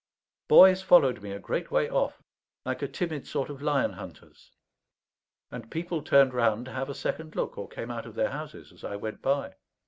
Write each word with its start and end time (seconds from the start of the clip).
Boys 0.47 0.81
followed 0.81 1.21
me 1.21 1.31
a 1.31 1.37
great 1.37 1.69
way 1.69 1.87
off, 1.87 2.23
like 2.65 2.81
a 2.81 2.87
timid 2.87 3.27
sort 3.27 3.51
of 3.51 3.61
lion 3.61 3.93
hunters; 3.93 4.49
and 5.51 5.69
people 5.69 6.01
turned 6.01 6.33
round 6.33 6.65
to 6.65 6.71
have 6.71 6.89
a 6.89 6.95
second 6.95 7.35
look, 7.35 7.55
or 7.55 7.67
came 7.67 7.91
out 7.91 8.07
of 8.07 8.15
their 8.15 8.31
houses, 8.31 8.71
as 8.71 8.83
I 8.83 8.95
went 8.95 9.21
by. 9.21 9.57